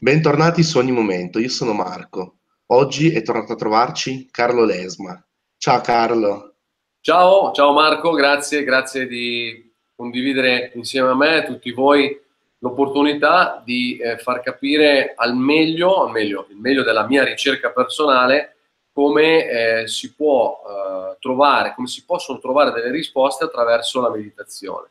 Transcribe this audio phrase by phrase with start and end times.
[0.00, 2.36] Bentornati su Ogni Momento, io sono Marco.
[2.66, 5.20] Oggi è tornato a trovarci Carlo Lesma.
[5.56, 6.54] Ciao Carlo.
[7.00, 12.16] Ciao, ciao Marco, grazie, grazie di condividere insieme a me e tutti voi
[12.58, 18.54] l'opportunità di eh, far capire al meglio, al meglio, il meglio della mia ricerca personale,
[18.92, 19.48] come
[19.80, 24.90] eh, si può eh, trovare, come si possono trovare delle risposte attraverso la meditazione.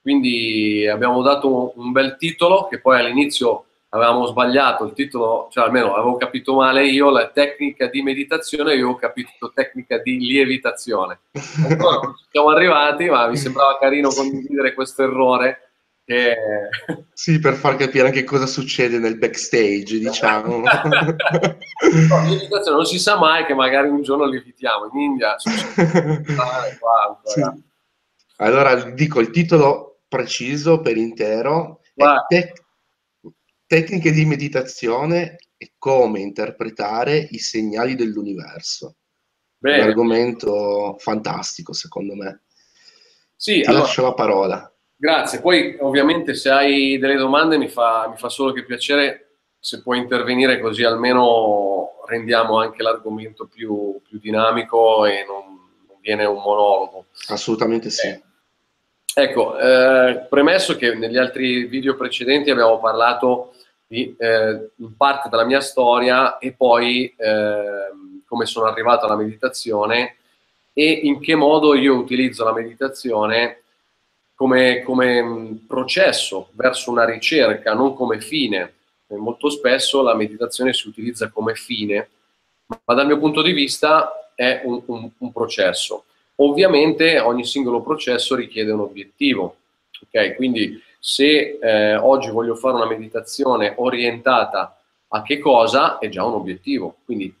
[0.00, 5.94] Quindi abbiamo dato un bel titolo che poi all'inizio avevamo sbagliato il titolo, cioè almeno
[5.94, 11.20] avevo capito male io la tecnica di meditazione, io ho capito tecnica di lievitazione.
[11.68, 15.70] Ancora non siamo arrivati, ma mi sembrava carino condividere questo errore.
[16.04, 16.36] Che...
[17.20, 20.62] Sì, per far capire anche cosa succede nel backstage, diciamo.
[20.62, 20.70] no,
[22.70, 24.88] non si sa mai che magari un giorno lievitiamo.
[24.92, 26.24] In India succede.
[27.24, 27.42] Sì.
[28.36, 31.80] Allora dico il titolo preciso per intero.
[31.94, 32.62] È tec-
[33.70, 38.96] Tecniche di meditazione e come interpretare i segnali dell'universo.
[39.56, 39.82] Bene.
[39.82, 42.42] Un argomento fantastico, secondo me.
[43.36, 44.74] Sì, Ti allora, lascio la parola.
[44.96, 45.40] Grazie.
[45.40, 49.98] Poi, ovviamente, se hai delle domande, mi fa, mi fa solo che piacere se puoi
[49.98, 55.44] intervenire, così almeno rendiamo anche l'argomento più, più dinamico e non,
[55.86, 57.06] non, viene un monologo.
[57.28, 58.20] Assolutamente sì.
[59.20, 59.24] Eh.
[59.24, 63.52] Ecco, eh, premesso che negli altri video precedenti abbiamo parlato
[63.86, 67.90] di, eh, parte della mia storia e poi eh,
[68.26, 70.16] come sono arrivato alla meditazione
[70.72, 73.62] e in che modo io utilizzo la meditazione
[74.34, 78.74] come, come mm, processo verso una ricerca, non come fine.
[79.06, 82.08] E molto spesso la meditazione si utilizza come fine,
[82.66, 86.04] ma dal mio punto di vista è un, un, un processo.
[86.42, 89.56] Ovviamente ogni singolo processo richiede un obiettivo,
[90.02, 90.36] ok?
[90.36, 96.34] Quindi se eh, oggi voglio fare una meditazione orientata a che cosa, è già un
[96.34, 96.96] obiettivo.
[97.04, 97.34] Quindi,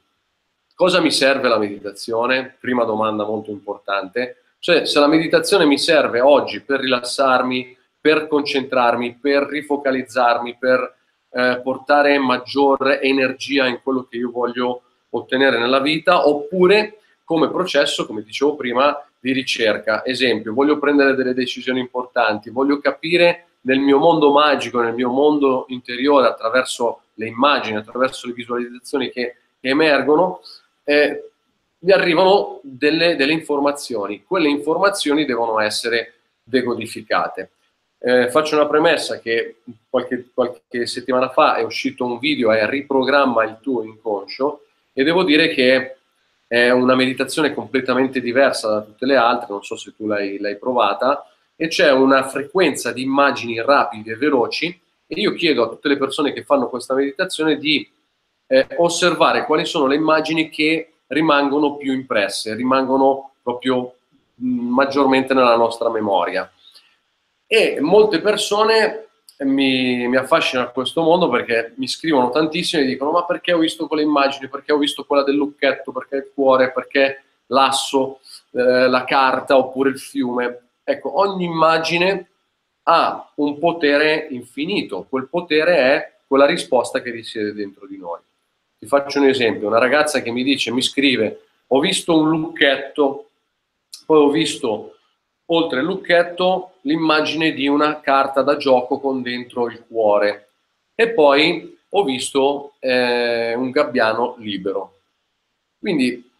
[0.74, 2.56] cosa mi serve la meditazione?
[2.60, 4.42] Prima domanda molto importante.
[4.58, 10.96] Cioè, se la meditazione mi serve oggi per rilassarmi, per concentrarmi, per rifocalizzarmi, per
[11.30, 16.98] eh, portare maggiore energia in quello che io voglio ottenere nella vita, oppure
[17.30, 20.04] come processo, come dicevo prima, di ricerca.
[20.04, 25.66] Esempio, voglio prendere delle decisioni importanti, voglio capire nel mio mondo magico, nel mio mondo
[25.68, 30.40] interiore, attraverso le immagini, attraverso le visualizzazioni che, che emergono,
[30.82, 31.30] eh,
[31.78, 34.24] mi arrivano delle, delle, informazioni.
[34.26, 37.50] Quelle informazioni devono essere decodificate.
[38.00, 39.58] Eh, faccio una premessa che
[39.88, 45.22] qualche, qualche, settimana fa è uscito un video, è Riprogramma il tuo inconscio, e devo
[45.22, 45.94] dire che
[46.50, 50.58] è una meditazione completamente diversa da tutte le altre, non so se tu l'hai, l'hai
[50.58, 51.24] provata,
[51.54, 54.66] e c'è una frequenza di immagini rapide e veloci
[55.06, 57.88] e io chiedo a tutte le persone che fanno questa meditazione di
[58.48, 63.94] eh, osservare quali sono le immagini che rimangono più impresse, rimangono proprio
[64.38, 66.50] maggiormente nella nostra memoria.
[67.46, 69.09] E molte persone
[69.44, 73.86] mi, mi affascinano questo mondo perché mi scrivono tantissimo e dicono ma perché ho visto
[73.86, 78.20] quelle immagini, perché ho visto quella del lucchetto, perché il cuore, perché l'asso,
[78.52, 80.68] eh, la carta oppure il fiume?
[80.84, 82.28] Ecco, ogni immagine
[82.84, 88.20] ha un potere infinito, quel potere è quella risposta che risiede dentro di noi.
[88.78, 93.30] Ti faccio un esempio, una ragazza che mi dice, mi scrive, ho visto un lucchetto,
[94.06, 94.96] poi ho visto
[95.52, 100.48] oltre il lucchetto l'immagine di una carta da gioco con dentro il cuore
[100.94, 104.98] e poi ho visto eh, un gabbiano libero.
[105.78, 106.30] Quindi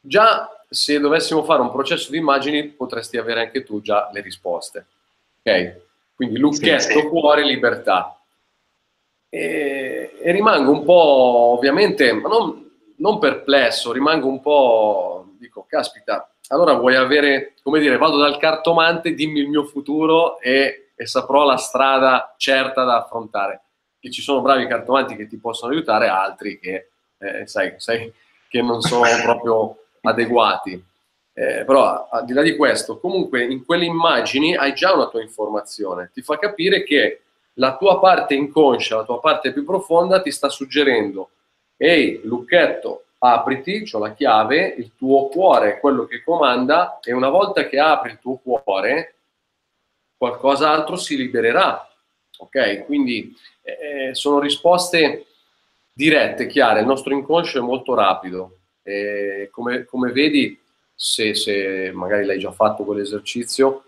[0.00, 4.86] già se dovessimo fare un processo di immagini potresti avere anche tu già le risposte.
[5.42, 5.80] Ok?
[6.14, 7.08] Quindi lucchetto, sì, sì.
[7.08, 8.16] cuore, libertà.
[9.28, 16.29] E, e, rimango un po', ovviamente, ma non, non perplesso, rimango un po', dico, caspita,
[16.52, 21.44] allora vuoi avere, come dire, vado dal cartomante, dimmi il mio futuro e, e saprò
[21.44, 23.62] la strada certa da affrontare.
[24.00, 26.88] Che ci sono bravi cartomanti che ti possono aiutare, altri che,
[27.18, 28.12] eh, sai, sai,
[28.48, 30.84] che non sono proprio adeguati.
[31.32, 35.22] Eh, però al di là di questo, comunque in quelle immagini hai già una tua
[35.22, 37.22] informazione, ti fa capire che
[37.54, 41.30] la tua parte inconscia, la tua parte più profonda ti sta suggerendo,
[41.76, 47.28] ehi, lucchetto, apriti, ho la chiave, il tuo cuore è quello che comanda e una
[47.28, 49.14] volta che apri il tuo cuore,
[50.16, 51.86] qualcos'altro si libererà.
[52.38, 52.84] Ok?
[52.86, 55.26] Quindi eh, sono risposte
[55.92, 60.58] dirette, chiare, il nostro inconscio è molto rapido, e come, come vedi,
[60.94, 63.84] se, se magari l'hai già fatto quell'esercizio,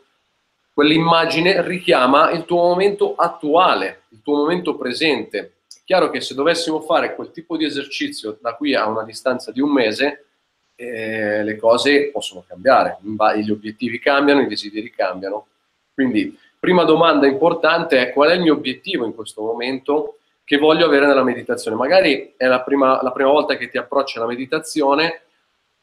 [0.75, 5.52] quell'immagine richiama il tuo momento attuale, il tuo momento presente,
[5.85, 9.61] chiaro che se dovessimo fare quel tipo di esercizio da qui a una distanza di
[9.61, 10.27] un mese,
[10.75, 12.99] eh, le cose possono cambiare,
[13.43, 15.47] gli obiettivi cambiano, i desideri cambiano.
[15.95, 20.87] Quindi, prima domanda importante è qual è il mio obiettivo in questo momento che voglio
[20.87, 21.77] avere nella meditazione.
[21.77, 25.23] Magari è la prima, la prima volta che ti approcci alla meditazione,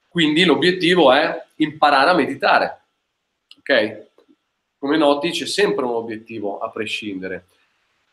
[0.07, 2.81] quindi l'obiettivo è imparare a meditare.
[3.59, 4.07] Ok?
[4.77, 7.45] Come noti c'è sempre un obiettivo a prescindere.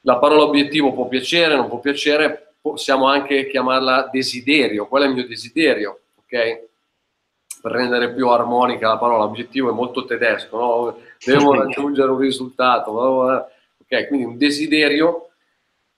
[0.07, 4.87] La parola obiettivo può piacere, non può piacere, possiamo anche chiamarla desiderio.
[4.87, 6.03] Qual è il mio desiderio?
[6.15, 6.65] Ok?
[7.61, 10.99] Per rendere più armonica la parola obiettivo è molto tedesco, no?
[11.25, 12.93] Devo raggiungere un risultato.
[12.93, 15.31] Ok, quindi un desiderio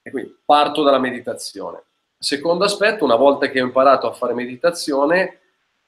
[0.01, 1.83] e quindi parto dalla meditazione.
[2.19, 5.39] Secondo aspetto, una volta che ho imparato a fare meditazione,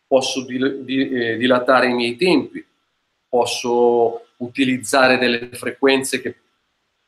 [0.06, 2.62] posso dil- di- eh, dilatare i miei tempi,
[3.26, 6.34] posso utilizzare delle frequenze che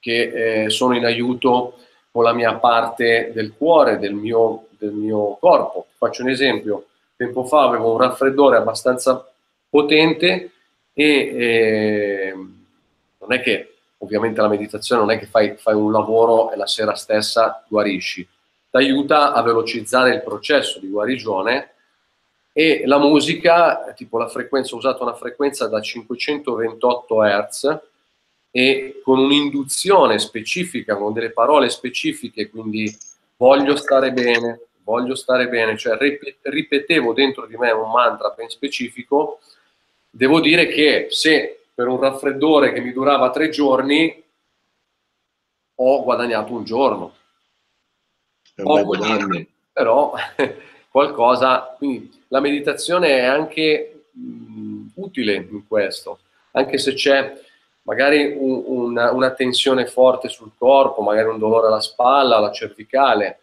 [0.03, 1.75] che eh, sono in aiuto
[2.11, 5.87] con la mia parte del cuore, del mio, del mio corpo.
[5.97, 9.25] Faccio un esempio, tempo fa avevo un raffreddore abbastanza
[9.71, 10.51] potente
[10.93, 16.51] e eh, non è che ovviamente la meditazione non è che fai, fai un lavoro
[16.51, 21.71] e la sera stessa guarisci, ti aiuta a velocizzare il processo di guarigione
[22.53, 27.81] e la musica, tipo la frequenza, ho usato una frequenza da 528 Hz
[28.55, 32.95] e con un'induzione specifica, con delle parole specifiche, quindi
[33.37, 35.97] voglio stare bene, voglio stare bene, cioè
[36.43, 39.41] ripetevo dentro di me un mantra ben specifico,
[40.11, 44.23] devo dire che se per un raffreddore che mi durava tre giorni
[45.75, 47.15] ho guadagnato un giorno.
[48.55, 49.47] Bel guadagno.
[49.73, 50.13] Però
[50.91, 56.19] qualcosa, quindi la meditazione è anche mh, utile in questo,
[56.51, 57.41] anche se c'è
[57.83, 63.41] magari un, una, una, tensione forte sul corpo, magari un dolore alla spalla, alla cervicale,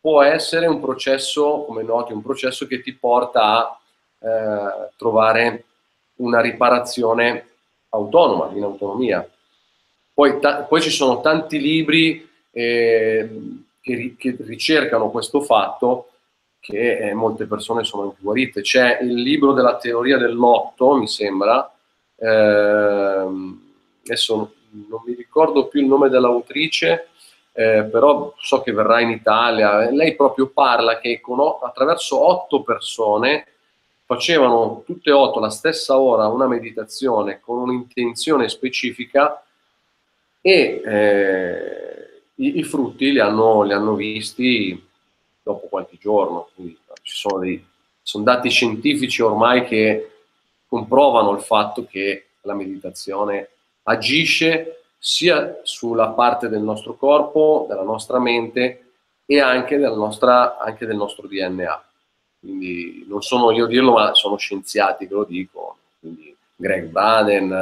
[0.00, 3.78] può essere un processo, come noti, un processo che ti porta a
[4.18, 5.64] eh, trovare
[6.16, 7.46] una riparazione
[7.90, 9.28] autonoma, in autonomia.
[10.14, 13.40] Poi, ta- poi ci sono tanti libri eh,
[13.80, 16.08] che, che, ricercano questo fatto
[16.60, 18.60] che eh, molte persone sono guarite.
[18.60, 21.68] C'è il libro della teoria del lotto, mi sembra,
[22.16, 23.61] ehm,
[24.04, 27.08] adesso non mi ricordo più il nome dell'autrice,
[27.52, 29.90] eh, però so che verrà in Italia.
[29.90, 33.46] Lei proprio parla che con, attraverso otto persone
[34.04, 39.42] facevano tutte e otto la stessa ora una meditazione con un'intenzione specifica
[40.40, 44.88] e eh, i, i, frutti li hanno, li hanno, visti
[45.42, 46.48] dopo qualche giorno.
[46.54, 47.64] Quindi ci sono, dei,
[48.02, 50.10] sono dati scientifici ormai che
[50.66, 53.48] comprovano il fatto che la meditazione
[53.84, 58.92] agisce sia sulla parte del nostro corpo, della nostra mente
[59.26, 61.84] e anche, nostra, anche del nostro DNA.
[62.40, 65.76] Quindi non sono io a dirlo, ma sono scienziati che lo dicono.
[65.98, 67.52] Quindi Greg Braden,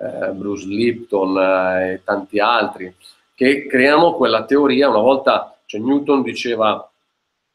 [0.00, 2.94] eh, Bruce Lipton eh, e tanti altri
[3.34, 4.88] che creano quella teoria.
[4.88, 6.90] Una volta cioè Newton diceva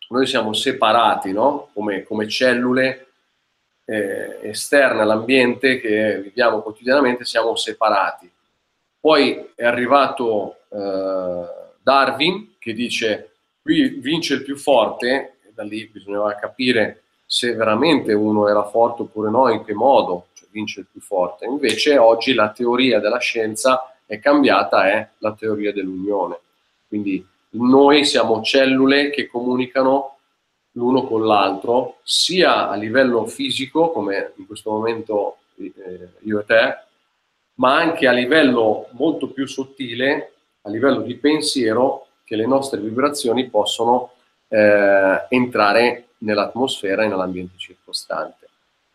[0.10, 1.70] noi siamo separati no?
[1.74, 3.13] come, come cellule
[3.86, 8.30] eh, esterne all'ambiente che viviamo quotidianamente siamo separati.
[9.00, 11.46] Poi è arrivato eh,
[11.82, 18.14] Darwin che dice qui vince il più forte, e da lì bisognava capire se veramente
[18.14, 21.46] uno era forte oppure no, in che modo cioè, vince il più forte.
[21.46, 26.40] Invece oggi la teoria della scienza è cambiata, è la teoria dell'unione.
[26.88, 30.13] Quindi noi siamo cellule che comunicano
[30.74, 36.78] l'uno con l'altro, sia a livello fisico, come in questo momento eh, io e te,
[37.56, 43.50] ma anche a livello molto più sottile, a livello di pensiero, che le nostre vibrazioni
[43.50, 44.12] possono
[44.48, 48.48] eh, entrare nell'atmosfera e nell'ambiente circostante.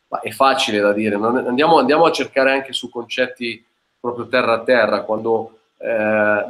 [0.08, 3.64] Ma è facile da dire, andiamo, andiamo, a cercare anche su concetti
[4.00, 6.44] proprio terra a terra, quando eh,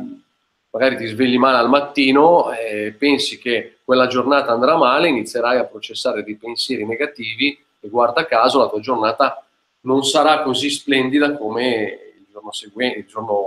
[0.70, 5.64] magari ti svegli male al mattino e pensi che quella giornata andrà male, inizierai a
[5.64, 9.42] processare dei pensieri negativi e guarda caso la tua giornata
[9.84, 13.46] non sarà così splendida come il giorno seguente, il giorno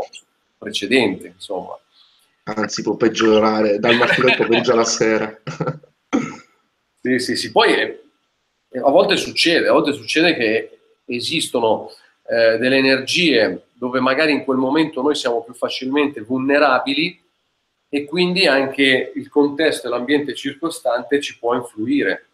[0.58, 1.78] precedente, insomma.
[2.46, 5.32] Anzi, può peggiorare dal mattino pomeriggio alla sera.
[7.00, 7.52] sì, sì, sì.
[7.52, 8.00] Poi eh,
[8.84, 11.92] a volte succede, a volte succede che esistono
[12.28, 17.21] eh, delle energie dove magari in quel momento noi siamo più facilmente vulnerabili
[17.94, 22.28] e quindi anche il contesto e l'ambiente circostante ci può influire.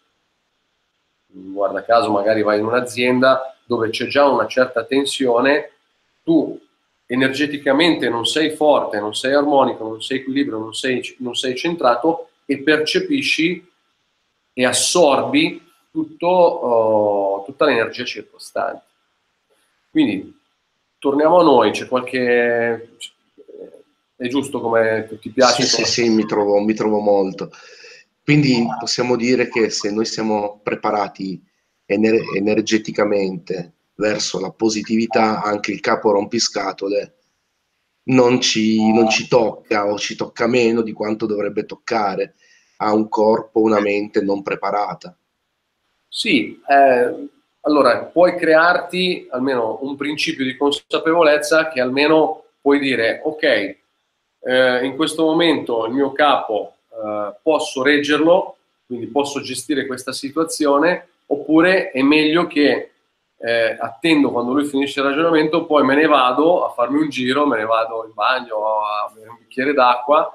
[1.25, 5.71] Guarda caso, magari vai in un'azienda dove c'è già una certa tensione,
[6.23, 6.61] tu
[7.07, 12.29] energeticamente non sei forte, non sei armonico, non sei equilibrio, non sei, non sei centrato
[12.45, 13.67] e percepisci
[14.53, 18.83] e assorbi tutto, uh, tutta l'energia circostante.
[19.89, 20.39] Quindi
[20.99, 22.91] torniamo a noi, c'è qualche...
[24.17, 25.63] è giusto come ti piace?
[25.63, 27.51] Sì, sì, sì, mi trovo, mi trovo molto.
[28.23, 31.41] Quindi possiamo dire che se noi siamo preparati
[31.85, 37.15] ener- energeticamente verso la positività, anche il capo rompiscatole
[38.07, 42.35] non ci, non ci tocca o ci tocca meno di quanto dovrebbe toccare
[42.77, 45.15] a un corpo, una mente non preparata.
[46.07, 47.27] Sì, eh,
[47.61, 53.77] allora puoi crearti almeno un principio di consapevolezza che almeno puoi dire, ok,
[54.47, 61.09] eh, in questo momento il mio capo eh, posso reggerlo, quindi posso gestire questa situazione,
[61.25, 62.91] oppure è meglio che
[63.39, 67.45] eh, attendo quando lui finisce il ragionamento, poi me ne vado a farmi un giro,
[67.45, 70.31] me ne vado in bagno a bere un bicchiere d'acqua.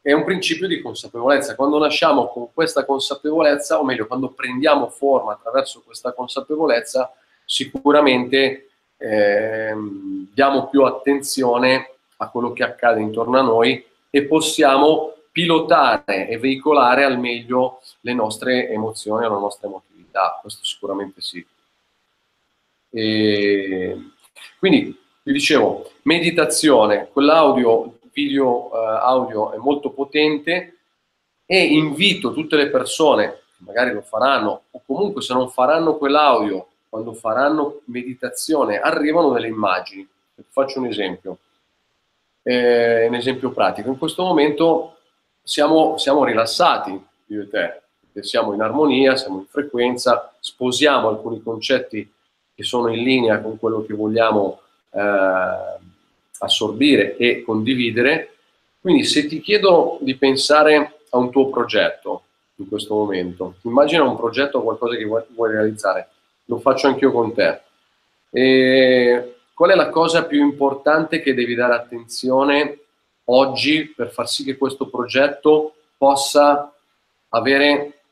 [0.00, 1.56] È un principio di consapevolezza.
[1.56, 7.12] Quando nasciamo con questa consapevolezza, o meglio, quando prendiamo forma attraverso questa consapevolezza,
[7.44, 9.74] sicuramente eh,
[10.32, 17.04] diamo più attenzione a quello che accade intorno a noi e possiamo pilotare e veicolare
[17.04, 20.38] al meglio le nostre emozioni o la nostra emotività.
[20.40, 21.44] Questo sicuramente sì.
[22.90, 23.96] E
[24.58, 30.78] quindi vi dicevo, meditazione, quell'audio, video eh, audio è molto potente
[31.46, 37.12] e invito tutte le persone magari lo faranno o comunque se non faranno quell'audio, quando
[37.12, 40.06] faranno meditazione, arrivano delle immagini.
[40.48, 41.38] Faccio un esempio,
[42.48, 43.90] eh, un esempio pratico.
[43.90, 44.96] In questo momento
[45.42, 52.10] siamo, siamo rilassati, io e te, siamo in armonia, siamo in frequenza, sposiamo alcuni concetti
[52.54, 55.78] che sono in linea con quello che vogliamo eh,
[56.38, 58.32] assorbire e condividere.
[58.80, 62.22] Quindi se ti chiedo di pensare a un tuo progetto
[62.56, 66.08] in questo momento, immagina un progetto qualcosa che vuoi, vuoi realizzare,
[66.46, 67.60] lo faccio anch'io con te.
[68.30, 72.78] E qual è la cosa più importante che devi dare attenzione
[73.24, 76.72] oggi per far sì che questo progetto possa
[77.30, 78.02] avere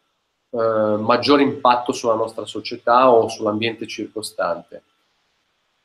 [0.50, 4.82] eh, maggiore impatto sulla nostra società o sull'ambiente circostante.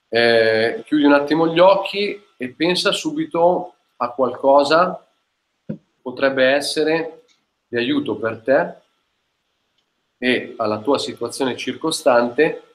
[0.09, 5.07] Eh, chiudi un attimo gli occhi e pensa subito a qualcosa
[5.63, 7.25] che potrebbe essere
[7.67, 8.73] di aiuto per te
[10.17, 12.70] e alla tua situazione circostante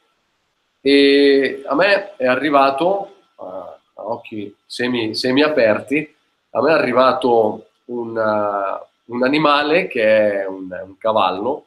[0.88, 6.14] e a me è arrivato a, occhi semi, semi, aperti
[6.50, 11.64] a me è arrivato un, uh, un animale che è un, un cavallo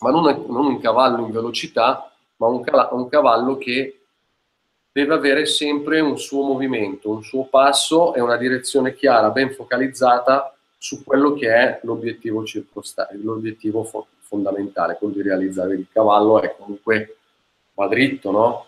[0.00, 4.00] ma non, non un cavallo in velocità, ma un, un cavallo che
[4.92, 10.54] deve avere sempre un suo movimento, un suo passo e una direzione chiara, ben focalizzata
[10.76, 16.40] su quello che è l'obiettivo circostante, l'obiettivo fo- fondamentale, quello di realizzare il cavallo.
[16.40, 17.16] È comunque
[17.74, 18.66] va dritto, no?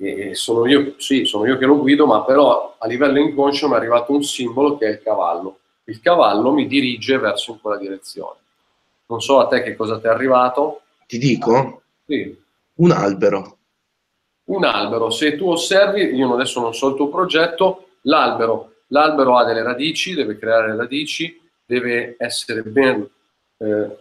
[0.00, 3.74] E sono io, sì, sono io che lo guido, ma però a livello inconscio mi
[3.74, 5.58] è arrivato un simbolo che è il cavallo.
[5.84, 8.38] Il cavallo mi dirige verso in quella direzione.
[9.06, 10.82] Non so a te che cosa ti è arrivato.
[11.06, 11.82] Ti dico?
[12.06, 12.36] Sì.
[12.74, 13.56] Un albero.
[14.44, 15.10] Un albero.
[15.10, 20.14] Se tu osservi, io adesso non so il tuo progetto, l'albero, l'albero ha delle radici,
[20.14, 23.08] deve creare radici, deve essere ben
[23.56, 23.96] eh,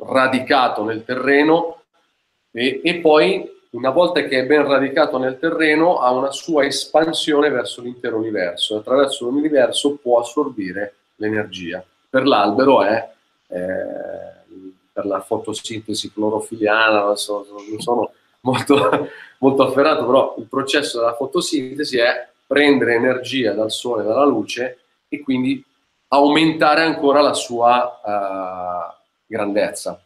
[0.00, 1.83] radicato nel terreno
[2.56, 7.50] e, e poi una volta che è ben radicato nel terreno ha una sua espansione
[7.50, 8.76] verso l'intero universo.
[8.76, 11.84] Attraverso l'universo può assorbire l'energia.
[12.08, 13.10] Per l'albero è
[13.48, 14.34] eh,
[14.92, 21.14] per la fotosintesi clorofiliana, non, so, non sono molto, molto afferrato, però il processo della
[21.14, 25.64] fotosintesi è prendere energia dal sole, dalla luce e quindi
[26.08, 30.00] aumentare ancora la sua uh, grandezza.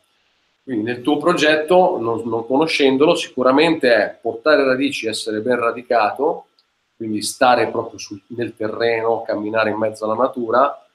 [0.69, 6.49] Quindi nel tuo progetto, non, non, conoscendolo, sicuramente è portare radici, essere ben radicato,
[6.95, 10.87] quindi stare proprio sul, nel terreno, camminare in mezzo alla natura,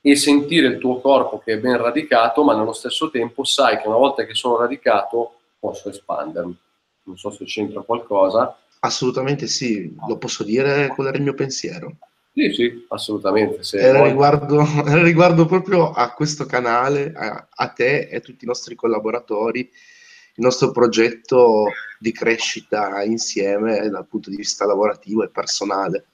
[0.00, 3.88] e sentire il tuo corpo che è ben radicato, ma nello stesso tempo sai che
[3.88, 6.56] una volta che sono radicato posso espandermi.
[7.02, 8.56] Non so se c'entra qualcosa.
[8.78, 11.96] Assolutamente sì, lo posso dire, qual era il mio pensiero.
[12.32, 13.60] Sì, sì, assolutamente.
[13.76, 14.10] Era, vuoi...
[14.10, 18.74] riguardo, era, riguardo, proprio a questo canale, a, a te e a tutti i nostri
[18.74, 21.66] collaboratori, il nostro progetto
[21.98, 26.06] di crescita insieme dal punto di vista lavorativo e personale.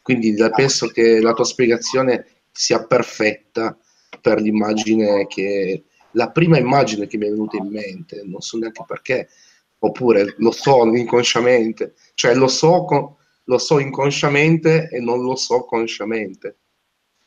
[0.00, 3.76] Quindi penso che la tua spiegazione sia perfetta
[4.20, 8.84] per l'immagine che la prima immagine che mi è venuta in mente, non so neanche
[8.86, 9.28] perché,
[9.80, 13.16] oppure lo so inconsciamente, cioè lo so con,
[13.48, 16.56] lo so inconsciamente e non lo so consciamente.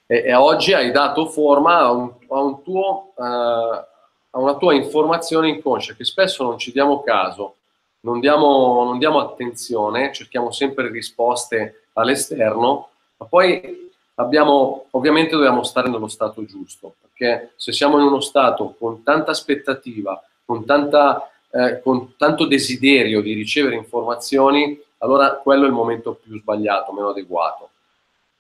[0.05, 3.87] E, e oggi hai dato forma a, un, a, un tuo, uh, a,
[4.31, 7.55] una tua informazione inconscia che spesso non ci diamo caso,
[8.01, 15.89] non diamo, non diamo attenzione, cerchiamo sempre risposte all'esterno, ma poi abbiamo, ovviamente dobbiamo stare
[15.89, 21.81] nello stato giusto, perché se siamo in uno stato con tanta aspettativa, con, tanta, eh,
[21.81, 27.69] con tanto desiderio di ricevere informazioni, allora quello è il momento più sbagliato, meno adeguato.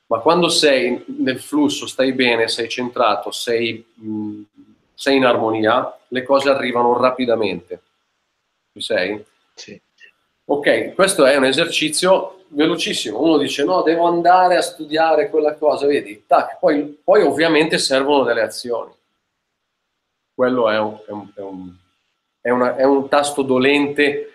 [0.07, 4.41] Ma quando sei nel flusso, stai bene, sei centrato, sei, mh,
[4.93, 7.81] sei in armonia, le cose arrivano rapidamente.
[8.73, 9.23] Ci sei?
[9.53, 9.79] Sì.
[10.45, 13.21] Ok, questo è un esercizio velocissimo.
[13.21, 16.25] Uno dice no, devo andare a studiare quella cosa, vedi?
[16.27, 16.57] Tac.
[16.59, 18.91] Poi, poi ovviamente servono delle azioni.
[20.33, 21.75] Quello è un, è, un, è, un,
[22.41, 24.30] è, una, è un tasto dolente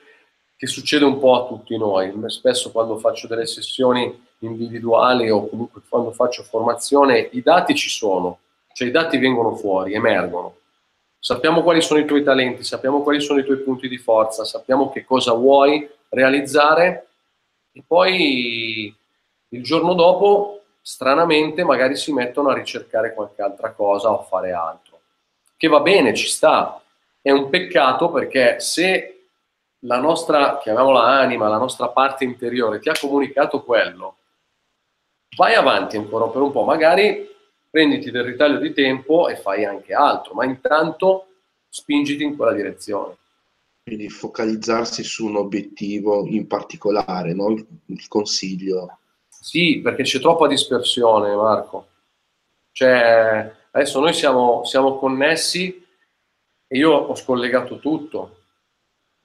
[0.56, 2.12] che succede un po' a tutti noi.
[2.26, 8.38] Spesso quando faccio delle sessioni individuali o comunque quando faccio formazione, i dati ci sono,
[8.72, 10.56] cioè i dati vengono fuori, emergono.
[11.18, 14.90] Sappiamo quali sono i tuoi talenti, sappiamo quali sono i tuoi punti di forza, sappiamo
[14.90, 17.08] che cosa vuoi realizzare
[17.72, 18.94] e poi
[19.48, 24.52] il giorno dopo, stranamente, magari si mettono a ricercare qualche altra cosa o a fare
[24.52, 25.00] altro.
[25.56, 26.80] Che va bene, ci sta.
[27.20, 29.15] È un peccato perché se
[29.80, 34.16] la nostra, chiamiamola anima, la nostra parte interiore ti ha comunicato quello,
[35.36, 37.28] vai avanti ancora per un po', magari
[37.70, 41.26] prenditi del ritaglio di tempo e fai anche altro, ma intanto
[41.68, 43.16] spingiti in quella direzione.
[43.82, 47.50] Quindi focalizzarsi su un obiettivo in particolare, no?
[47.50, 48.98] il, il consiglio.
[49.28, 51.88] Sì, perché c'è troppa dispersione, Marco.
[52.72, 55.86] Cioè, adesso noi siamo, siamo connessi
[56.66, 58.35] e io ho scollegato tutto.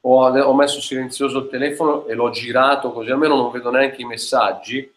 [0.01, 4.05] Ho, ho messo silenzioso il telefono e l'ho girato così almeno non vedo neanche i
[4.05, 4.91] messaggi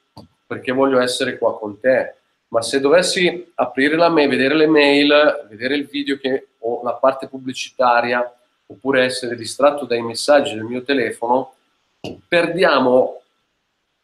[0.46, 2.14] perché voglio essere qua con te.
[2.48, 6.94] Ma se dovessi aprire la mail, vedere le mail, vedere il video che ho la
[6.94, 8.32] parte pubblicitaria,
[8.66, 11.54] oppure essere distratto dai messaggi del mio telefono,
[12.28, 13.22] perdiamo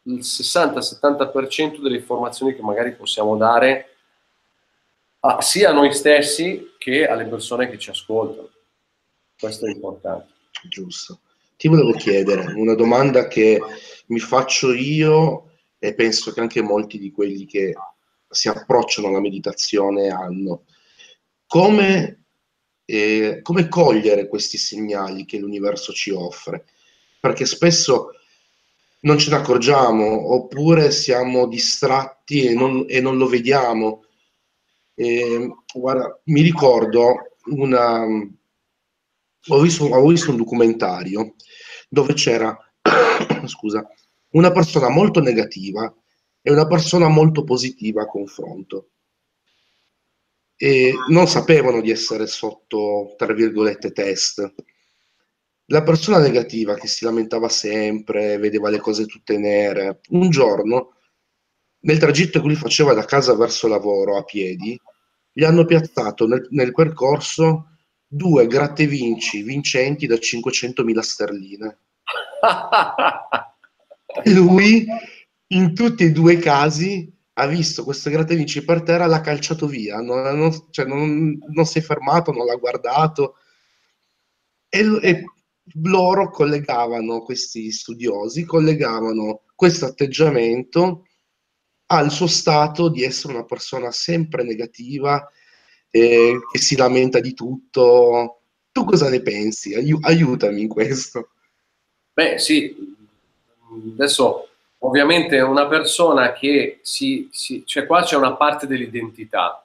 [0.03, 3.95] il 60-70% delle informazioni che magari possiamo dare
[5.21, 8.49] a, sia a noi stessi che alle persone che ci ascoltano.
[9.39, 10.29] Questo è importante.
[10.69, 11.21] Giusto.
[11.57, 13.59] Ti volevo chiedere una domanda che
[14.07, 17.73] mi faccio io e penso che anche molti di quelli che
[18.27, 20.65] si approcciano alla meditazione hanno.
[21.45, 22.25] Come,
[22.85, 26.65] eh, come cogliere questi segnali che l'universo ci offre?
[27.19, 28.11] Perché spesso
[29.01, 34.05] non ce ne accorgiamo oppure siamo distratti e non, e non lo vediamo.
[34.95, 38.05] Eh, guarda, mi ricordo una...
[39.47, 41.35] Ho visto, ho visto un documentario
[41.89, 42.55] dove c'era,
[43.45, 43.87] scusa,
[44.31, 45.93] una persona molto negativa
[46.41, 48.89] e una persona molto positiva a confronto.
[50.55, 54.53] E non sapevano di essere sotto, tra virgolette, test.
[55.65, 60.97] La persona negativa che si lamentava sempre, vedeva le cose tutte nere, un giorno,
[61.79, 64.79] nel tragitto che lui faceva da casa verso lavoro a piedi,
[65.31, 67.70] gli hanno piazzato nel, nel percorso
[68.13, 71.77] due gratte vinci vincenti da 500.000 sterline.
[74.25, 74.85] lui
[75.47, 80.01] in tutti e due i casi ha visto questo grattavinci per terra, l'ha calciato via,
[80.01, 83.35] non, non, cioè non, non, si è fermato, non l'ha guardato.
[84.67, 85.23] E, e,
[85.83, 91.05] loro collegavano, questi studiosi, collegavano questo atteggiamento
[91.85, 95.25] al suo stato di essere una persona sempre negativa,
[95.91, 98.39] eh, che si lamenta di tutto.
[98.71, 99.75] Tu cosa ne pensi?
[99.75, 101.29] Aiu- aiutami in questo.
[102.13, 102.95] Beh, sì,
[103.93, 104.47] adesso
[104.79, 109.63] ovviamente una persona che si, si cioè qua c'è una parte dell'identità.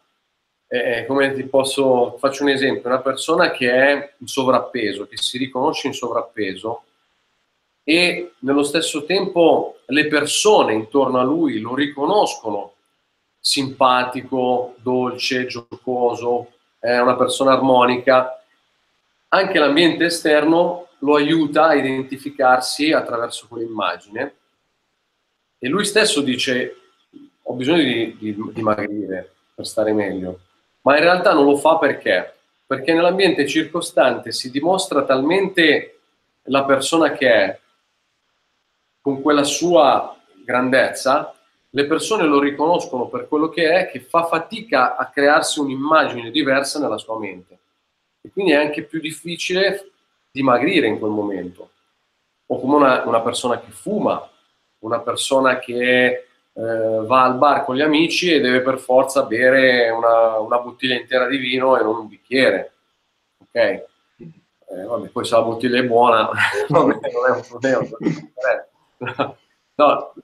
[0.68, 5.38] Eh, come ti posso, faccio un esempio, una persona che è in sovrappeso, che si
[5.38, 6.82] riconosce in sovrappeso
[7.88, 12.72] e nello stesso tempo le persone intorno a lui lo riconoscono
[13.46, 18.42] simpatico, dolce, giocoso, è una persona armonica,
[19.28, 24.34] anche l'ambiente esterno lo aiuta a identificarsi attraverso quell'immagine.
[25.58, 26.74] E lui stesso dice
[27.40, 30.40] ho bisogno di, di, di dimagrire per stare meglio,
[30.80, 32.34] ma in realtà non lo fa perché?
[32.66, 36.00] Perché nell'ambiente circostante si dimostra talmente
[36.46, 37.60] la persona che è
[39.00, 41.35] con quella sua grandezza,
[41.76, 46.80] le persone lo riconoscono per quello che è, che fa fatica a crearsi un'immagine diversa
[46.80, 47.58] nella sua mente.
[48.22, 49.90] E quindi è anche più difficile
[50.30, 51.70] dimagrire in quel momento.
[52.46, 54.26] O come una, una persona che fuma,
[54.78, 56.22] una persona che eh,
[56.54, 61.26] va al bar con gli amici e deve per forza bere una, una bottiglia intera
[61.26, 62.72] di vino e non un bicchiere.
[63.38, 63.54] Ok?
[63.54, 63.84] Eh,
[64.82, 66.30] vabbè, poi se la bottiglia è buona
[66.70, 69.36] non è, non è un problema.
[69.78, 70.14] No,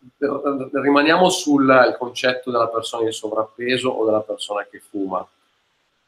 [0.73, 5.27] rimaniamo sul concetto della persona in sovrappeso o della persona che fuma.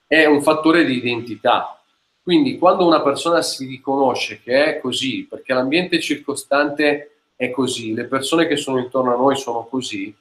[0.07, 1.79] È un fattore di identità.
[2.23, 8.05] Quindi quando una persona si riconosce che è così, perché l'ambiente circostante è così, le
[8.05, 10.15] persone che sono intorno a noi sono così,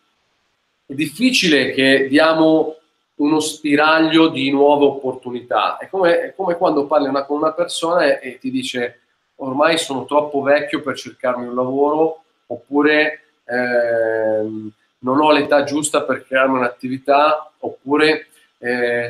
[0.86, 2.76] è difficile che diamo
[3.16, 5.78] uno spiraglio di nuove opportunità.
[5.78, 9.00] È come, è come quando parli una, con una persona e, e ti dice
[9.36, 16.26] ormai sono troppo vecchio per cercarmi un lavoro oppure eh, non ho l'età giusta per
[16.26, 19.10] crearmi un'attività, oppure eh,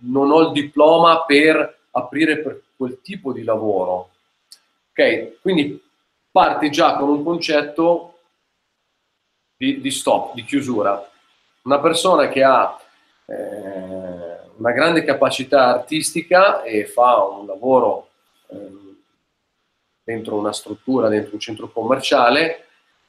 [0.00, 4.10] non ho il diploma per aprire per quel tipo di lavoro.
[4.90, 5.80] Ok, quindi
[6.30, 8.18] parti già con un concetto
[9.56, 11.10] di, di stop, di chiusura.
[11.62, 12.78] Una persona che ha
[13.26, 13.34] eh,
[14.56, 18.08] una grande capacità artistica e fa un lavoro
[18.48, 18.82] eh,
[20.02, 22.66] dentro una struttura, dentro un centro commerciale,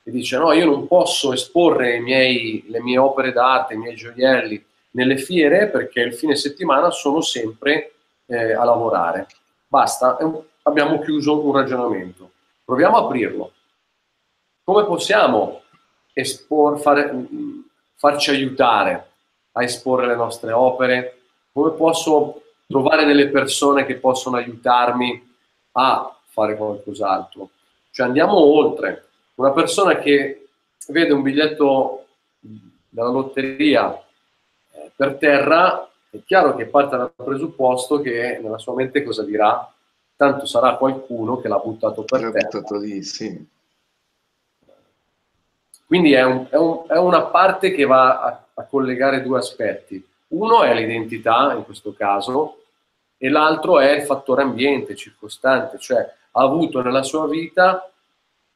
[0.08, 4.64] e dice no, io non posso esporre miei, le mie opere d'arte, i miei gioielli
[4.92, 7.94] nelle fiere perché il fine settimana sono sempre
[8.28, 9.26] eh, a lavorare.
[9.68, 10.16] Basta,
[10.62, 12.30] abbiamo chiuso un ragionamento.
[12.64, 13.52] Proviamo a aprirlo.
[14.64, 15.64] Come possiamo
[16.14, 17.12] espor, fare,
[17.96, 19.10] farci aiutare
[19.54, 21.18] a esporre le nostre opere?
[21.52, 25.36] Come posso trovare delle persone che possono aiutarmi
[25.72, 27.50] a fare qualcos'altro?
[27.90, 30.48] Cioè andiamo oltre una persona che
[30.88, 32.06] vede un biglietto
[32.40, 33.94] della lotteria
[34.72, 39.70] eh, per terra, è chiaro che parte dal presupposto che nella sua mente cosa dirà?
[40.16, 42.48] Tanto sarà qualcuno che l'ha buttato per l'ha terra.
[42.48, 43.48] Buttato lì, sì.
[45.86, 50.04] Quindi è, un, è, un, è, una parte che va a, a collegare due aspetti.
[50.30, 52.64] Uno è l'identità, in questo caso,
[53.18, 56.00] e l'altro è il fattore ambiente, circostante, cioè
[56.32, 57.90] ha avuto nella sua vita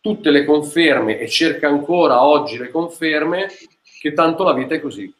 [0.01, 3.49] tutte le conferme e cerca ancora oggi le conferme
[3.99, 5.13] che tanto la vita è così.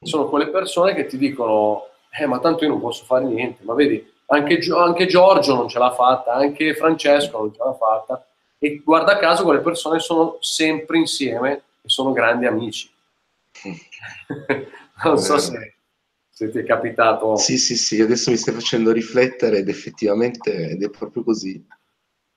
[0.00, 3.74] Sono quelle persone che ti dicono, eh ma tanto io non posso fare niente, ma
[3.74, 8.26] vedi, anche, anche Giorgio non ce l'ha fatta, anche Francesco non ce l'ha fatta
[8.58, 12.90] e guarda caso quelle persone sono sempre insieme e sono grandi amici.
[15.04, 15.74] non so se,
[16.30, 17.36] se, ti è capitato.
[17.36, 21.64] Sì, sì, sì, adesso mi stai facendo riflettere ed effettivamente ed è proprio così.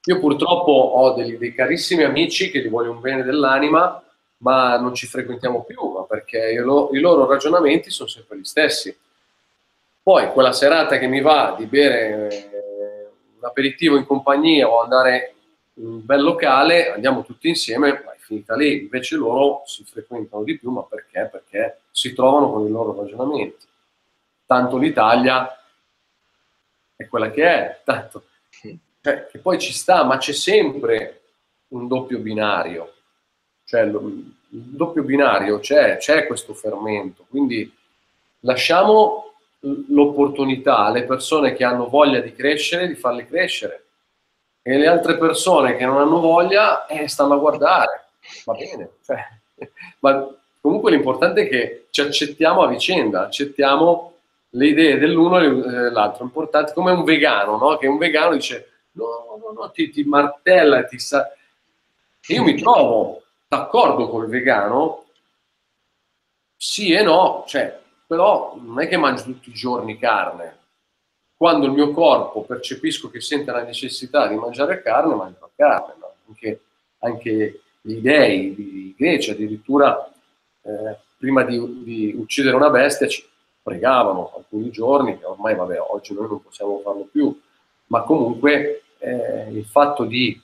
[0.08, 4.04] Io purtroppo ho dei, dei carissimi amici che gli voglio un bene dell'anima,
[4.38, 8.96] ma non ci frequentiamo più, ma perché lo, i loro ragionamenti sono sempre gli stessi.
[10.04, 15.34] Poi quella serata che mi va di bere eh, un aperitivo in compagnia o andare
[15.74, 18.82] in un bel locale, andiamo tutti insieme, ma è finita lì.
[18.82, 21.28] Invece loro si frequentano di più, ma perché?
[21.32, 23.66] Perché si trovano con i loro ragionamenti.
[24.46, 25.50] Tanto l'Italia
[26.96, 28.26] è quella che è, tanto
[29.06, 31.22] cioè, che poi ci sta, ma c'è sempre
[31.70, 32.92] un doppio binario.
[33.64, 37.24] Cioè, il doppio binario c'è, c'è questo fermento.
[37.30, 37.72] Quindi
[38.40, 43.86] lasciamo l'opportunità alle persone che hanno voglia di crescere, di farle crescere.
[44.64, 48.06] E le altre persone che non hanno voglia, eh, stanno a guardare.
[48.46, 48.90] Va bene.
[49.06, 49.24] Cioè,
[50.00, 50.28] ma
[50.60, 54.14] comunque l'importante è che ci accettiamo a vicenda, accettiamo
[54.50, 56.24] le idee dell'uno e dell'altro.
[56.24, 57.78] Importante, come un vegano, no?
[57.78, 61.32] Che un vegano dice no, no, no, ti, ti martella, ti sa...
[62.28, 65.06] io mi trovo d'accordo col vegano,
[66.56, 70.64] sì e no, cioè, però non è che mangio tutti i giorni carne.
[71.38, 75.94] Quando il mio corpo percepisco che sente la necessità di mangiare carne, mangio carne.
[76.00, 76.14] No?
[76.28, 76.62] Anche,
[77.00, 80.12] anche, gli dei di Grecia addirittura
[80.62, 83.24] eh, prima di, di, uccidere una bestia ci
[83.62, 87.40] pregavano alcuni giorni, ormai vabbè, oggi noi non possiamo farlo più,
[87.88, 90.40] ma comunque eh, il fatto di,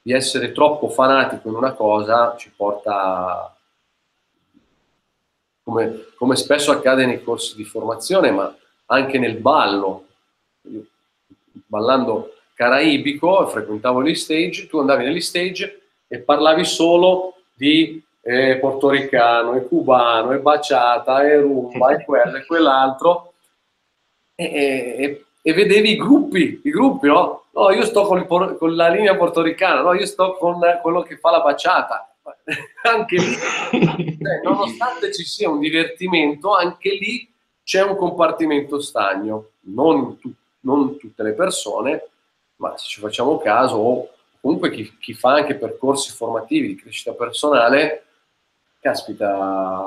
[0.00, 3.54] di, essere troppo fanatico in una cosa ci porta,
[5.62, 8.54] come, come spesso accade nei corsi di formazione, ma
[8.86, 10.06] anche nel ballo.
[11.66, 19.54] Ballando caraibico, frequentavo gli stage, tu andavi negli stage e parlavi solo di eh, portoricano,
[19.54, 23.32] e cubano, e baciata, e rumba, e quello e quell'altro,
[24.34, 27.44] e, e, e, vedevi i gruppi, i gruppi, no?
[27.52, 31.16] no, io sto con, il, con, la linea portoricana, no, io sto con quello che
[31.18, 32.04] fa la baciata.
[32.82, 37.28] anche lì, cioè, nonostante ci sia un divertimento, anche lì
[37.62, 39.50] c'è un compartimento stagno.
[39.62, 42.08] Non, tu, non tutte le persone,
[42.56, 44.08] ma se ci facciamo caso, o
[44.40, 48.04] comunque chi, chi, fa anche percorsi formativi di crescita personale,
[48.80, 49.86] caspita,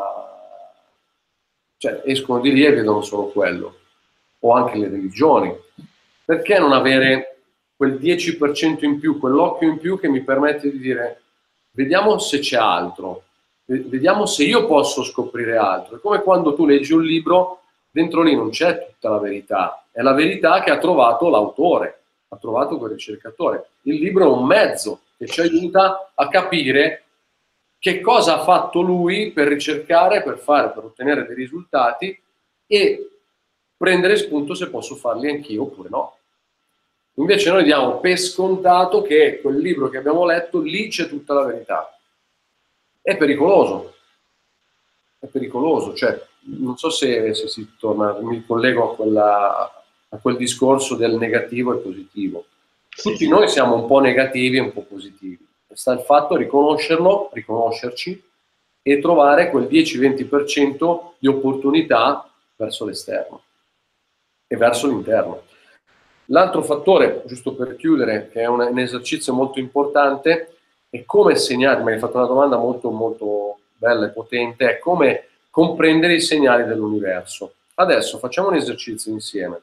[1.77, 3.79] cioè escono di lì e vedono solo quello,
[4.45, 5.53] o anche le religioni.
[6.25, 7.37] Perché non avere
[7.75, 11.21] quel 10% in più, quell'occhio in più che mi permette di dire
[11.71, 13.23] vediamo se c'è altro,
[13.65, 15.97] vediamo se io posso scoprire altro.
[15.97, 20.01] È come quando tu leggi un libro, dentro lì non c'è tutta la verità, è
[20.01, 23.69] la verità che ha trovato l'autore, ha trovato quel ricercatore.
[23.83, 27.03] Il libro è un mezzo che ci aiuta a capire
[27.79, 32.17] che cosa ha fatto lui per ricercare, per fare, per ottenere dei risultati
[32.65, 33.12] e
[33.77, 36.17] prendere spunto se posso farli anch'io oppure no.
[37.15, 41.45] Invece noi diamo per scontato che quel libro che abbiamo letto, lì c'è tutta la
[41.45, 41.95] verità.
[43.01, 43.93] È pericoloso.
[45.19, 45.93] È pericoloso.
[45.93, 51.15] Cioè, non so se, se si torna, mi collego a, quella, a, quel discorso del
[51.15, 52.45] negativo e positivo.
[52.89, 55.45] Tutti noi siamo un po' negativi e un po' positivi.
[55.71, 58.23] Sta il fatto riconoscerlo, riconoscerci
[58.81, 63.43] e trovare quel 10-20% di opportunità verso l'esterno
[64.53, 65.41] e verso l'interno.
[66.27, 70.57] L'altro fattore, giusto per chiudere, che è un, un esercizio molto importante,
[70.89, 75.25] è come segnare, mi hai fatto una domanda molto molto bella e potente, è come
[75.49, 77.55] comprendere i segnali dell'universo.
[77.73, 79.59] Adesso facciamo un esercizio insieme.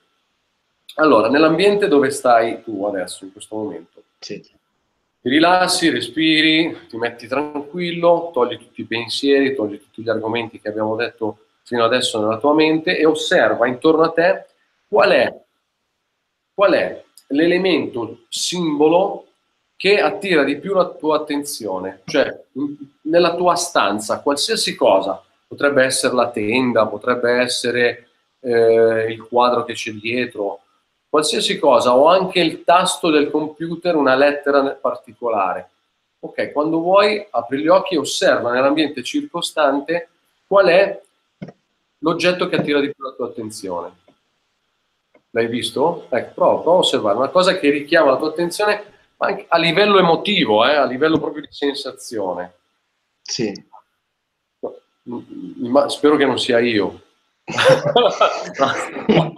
[0.96, 4.40] Allora, nell'ambiente dove stai tu adesso, in questo momento, sì.
[4.40, 10.68] ti rilassi, respiri, ti metti tranquillo, togli tutti i pensieri, togli tutti gli argomenti che
[10.68, 14.46] abbiamo detto fino adesso nella tua mente e osserva intorno a te
[14.90, 15.40] qual è
[16.52, 19.28] qual è l'elemento simbolo
[19.76, 22.38] che attira di più la tua attenzione, cioè
[23.02, 28.08] nella tua stanza, qualsiasi cosa, potrebbe essere la tenda, potrebbe essere
[28.40, 30.60] eh, il quadro che c'è dietro,
[31.08, 35.70] qualsiasi cosa, o anche il tasto del computer, una lettera particolare.
[36.20, 40.10] Ok, quando vuoi apri gli occhi e osserva nell'ambiente circostante
[40.46, 41.00] qual è
[42.00, 43.99] l'oggetto che attira di più la tua attenzione.
[45.30, 46.06] L'hai visto?
[46.10, 49.58] Ecco, prova, prova a osservare una cosa che richiama la tua attenzione ma anche a
[49.58, 52.54] livello emotivo, eh, a livello proprio di sensazione.
[53.20, 53.52] Sì.
[55.58, 57.02] Ma spero che non sia io.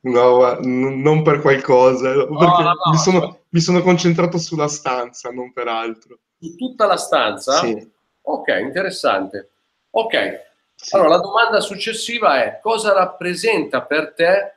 [0.00, 5.52] no, non per qualcosa, no, no, no, mi, sono, mi, sono, concentrato sulla stanza, non
[5.52, 6.18] per altro.
[6.40, 7.58] Su tutta la stanza?
[7.58, 7.90] Sì.
[8.22, 9.50] Ok, interessante.
[9.90, 10.51] Ok,
[10.82, 10.96] sì.
[10.96, 14.56] Allora, la domanda successiva è cosa rappresenta per te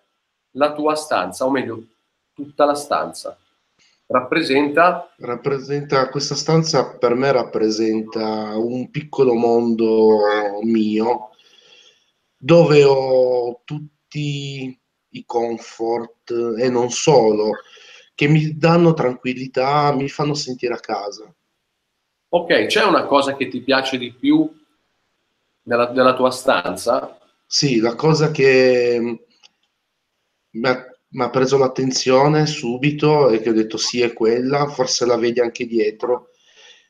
[0.52, 1.84] la tua stanza, o meglio,
[2.34, 3.38] tutta la stanza?
[4.08, 5.14] Rappresenta?
[5.18, 11.30] Rappresenta, questa stanza per me rappresenta un piccolo mondo mio
[12.38, 17.52] dove ho tutti i comfort e non solo,
[18.16, 21.32] che mi danno tranquillità, mi fanno sentire a casa.
[22.30, 24.52] Ok, c'è una cosa che ti piace di più
[25.66, 27.18] nella, nella tua stanza?
[27.46, 29.00] Sì, la cosa che
[30.50, 35.06] mi ha, mi ha preso l'attenzione subito e che ho detto sì è quella, forse
[35.06, 36.30] la vedi anche dietro,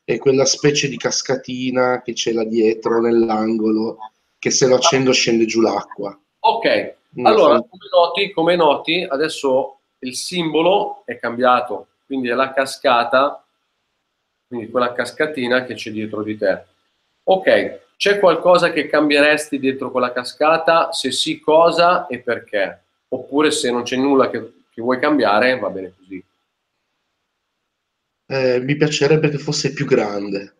[0.04, 3.98] è quella specie di cascatina che c'è là dietro nell'angolo,
[4.38, 6.18] che se lo accendo scende giù l'acqua.
[6.40, 12.52] Ok, Una allora come noti, come noti, adesso il simbolo è cambiato, quindi è la
[12.52, 13.44] cascata,
[14.46, 16.64] quindi quella cascatina che c'è dietro di te.
[17.24, 20.92] Ok, c'è qualcosa che cambieresti dietro quella cascata?
[20.92, 22.82] Se sì, cosa e perché?
[23.08, 26.22] Oppure se non c'è nulla che, che vuoi cambiare, va bene così.
[28.28, 30.54] Eh, mi piacerebbe che fosse più grande.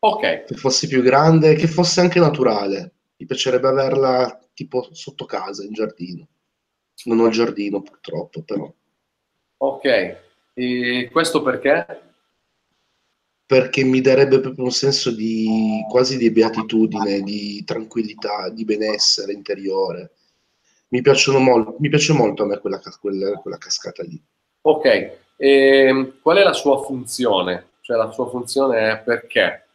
[0.00, 0.44] Ok.
[0.44, 2.92] Che fosse più grande, che fosse anche naturale.
[3.16, 6.28] Mi piacerebbe averla tipo sotto casa, in giardino.
[7.04, 8.72] Non ho il giardino purtroppo, però.
[9.56, 10.16] Ok.
[10.52, 12.13] E questo perché?
[13.46, 20.12] Perché mi darebbe proprio un senso di quasi di beatitudine, di tranquillità, di benessere interiore.
[20.88, 24.20] Mi, piacciono molto, mi piace molto a me quella, quella, quella cascata lì.
[24.62, 27.72] Ok, e ehm, qual è la sua funzione?
[27.80, 29.66] Cioè la sua funzione è perché?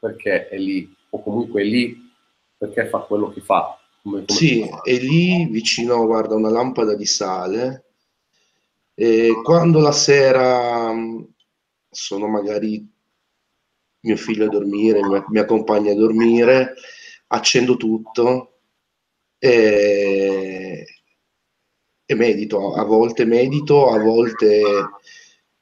[0.00, 2.10] Perché è lì, o comunque è lì,
[2.56, 3.78] perché fa quello che fa.
[4.02, 4.80] Come, come sì, fa.
[4.82, 7.84] è lì vicino, guarda, una lampada di sale.
[8.94, 10.92] E quando la sera
[11.90, 12.86] sono magari
[14.00, 16.74] mio figlio a dormire, mi, mi accompagna a dormire,
[17.28, 18.60] accendo tutto
[19.38, 20.84] e,
[22.04, 22.74] e medito.
[22.74, 24.62] A volte medito, a volte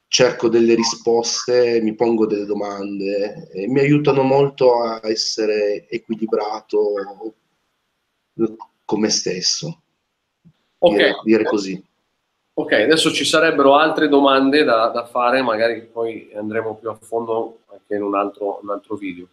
[0.07, 6.93] cerco delle risposte, mi pongo delle domande e mi aiutano molto a essere equilibrato
[8.85, 9.81] con me stesso.
[10.79, 11.86] Ok, dire, dire così.
[12.59, 17.59] Ok, adesso ci sarebbero altre domande da, da, fare, magari poi andremo più a fondo
[17.71, 19.27] anche in un altro, un altro video.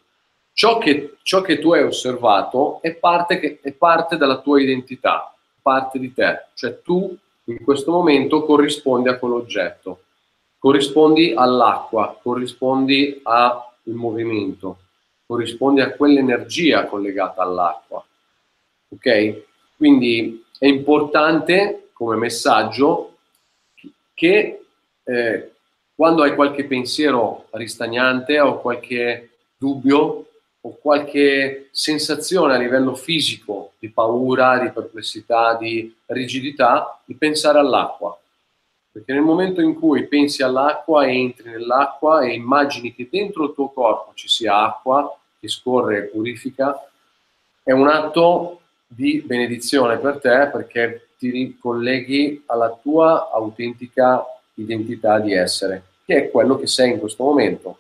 [0.52, 5.34] Ciò che, ciò che, tu hai osservato è parte, che, è parte della tua identità,
[5.62, 10.02] parte di te, cioè tu in questo momento corrispondi a quell'oggetto,
[10.58, 14.80] corrispondi all'acqua, corrispondi al movimento,
[15.24, 18.04] corrispondi a quell'energia collegata all'acqua.
[18.90, 19.44] Ok?
[19.78, 23.12] Quindi è importante come messaggio
[24.14, 24.64] che
[25.02, 25.52] eh,
[25.94, 30.26] quando hai qualche pensiero ristagnante o qualche dubbio
[30.60, 38.18] o qualche sensazione a livello fisico di paura, di perplessità, di rigidità, di pensare all'acqua.
[38.90, 43.68] Perché nel momento in cui pensi all'acqua entri nell'acqua e immagini che dentro il tuo
[43.70, 46.88] corpo ci sia acqua che scorre e purifica,
[47.62, 54.22] è un atto di benedizione per te perché ti ricolleghi alla tua autentica
[54.54, 57.78] identità di essere, che è quello che sei in questo momento.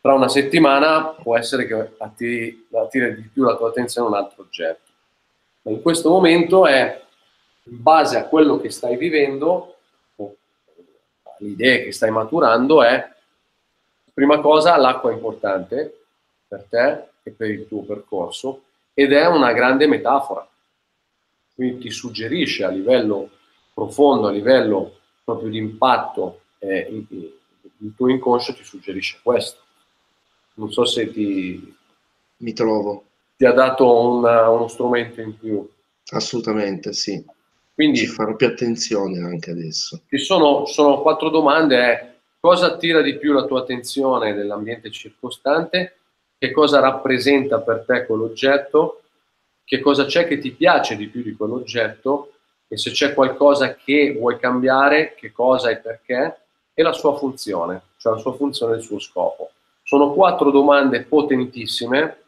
[0.00, 4.42] Tra una settimana può essere che attiri, attiri di più la tua attenzione un altro
[4.42, 4.90] oggetto.
[5.62, 7.00] Ma in questo momento è
[7.62, 9.76] in base a quello che stai vivendo,
[10.16, 13.08] le idee che stai maturando, è
[14.12, 16.00] prima cosa l'acqua è importante
[16.48, 20.46] per te e per il tuo percorso ed è una grande metafora.
[21.54, 23.30] Quindi ti suggerisce a livello
[23.72, 27.06] profondo, a livello proprio di impatto, eh, il,
[27.78, 29.60] il tuo inconscio ti suggerisce questo.
[30.54, 31.74] Non so se ti...
[32.38, 33.04] Mi trovo.
[33.36, 35.68] Ti ha dato una, uno strumento in più.
[36.10, 37.24] Assolutamente, sì.
[37.72, 40.02] Quindi ci farò più attenzione anche adesso.
[40.08, 41.92] Ci sono, sono quattro domande.
[41.92, 42.12] Eh.
[42.38, 45.96] Cosa attira di più la tua attenzione dell'ambiente circostante?
[46.44, 49.03] che cosa rappresenta per te quell'oggetto,
[49.64, 52.32] che cosa c'è che ti piace di più di quell'oggetto
[52.68, 56.38] e se c'è qualcosa che vuoi cambiare, che cosa e perché,
[56.74, 59.50] e la sua funzione, cioè la sua funzione e il suo scopo.
[59.82, 62.18] Sono quattro domande potentissime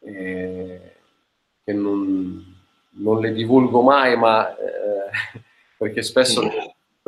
[0.00, 0.94] eh,
[1.64, 2.56] che non,
[2.90, 5.42] non, le divulgo mai, ma eh,
[5.78, 6.42] perché spesso,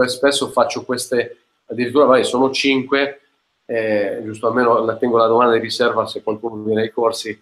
[0.07, 3.21] spesso faccio queste, addirittura vai, sono cinque,
[3.65, 7.41] eh, giusto almeno la tengo la domanda di riserva se qualcuno viene ai corsi.